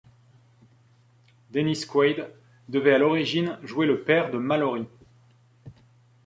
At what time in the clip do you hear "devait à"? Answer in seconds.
2.69-2.97